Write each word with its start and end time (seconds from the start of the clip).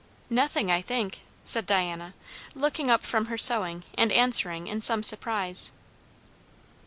"Nothing, 0.31 0.71
I 0.71 0.81
think," 0.81 1.19
said 1.43 1.67
Diana, 1.67 2.15
looking 2.55 2.89
up 2.89 3.03
from 3.03 3.25
her 3.27 3.37
sewing 3.37 3.83
and 3.95 4.11
answering 4.11 4.65
in 4.65 4.81
some 4.81 5.03
surprise. 5.03 5.73